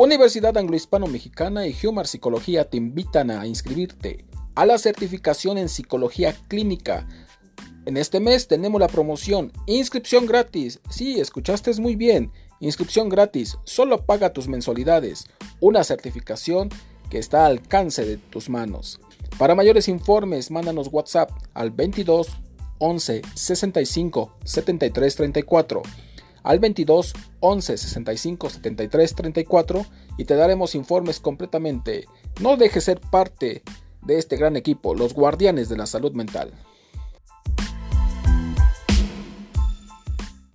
[0.00, 4.24] Universidad Anglo-Hispano-Mexicana y Humar Psicología te invitan a inscribirte
[4.54, 7.08] a la certificación en Psicología Clínica.
[7.84, 10.78] En este mes tenemos la promoción Inscripción gratis.
[10.88, 12.30] Sí, escuchaste muy bien.
[12.60, 13.58] Inscripción gratis.
[13.64, 15.26] Solo paga tus mensualidades.
[15.58, 16.68] Una certificación
[17.10, 19.00] que está al alcance de tus manos.
[19.36, 22.28] Para mayores informes, mándanos WhatsApp al 22
[22.78, 25.82] 11 65 73 34
[26.48, 32.06] al 22 11 65 73 34 y te daremos informes completamente.
[32.40, 33.62] No dejes ser parte
[34.00, 36.52] de este gran equipo, los guardianes de la salud mental.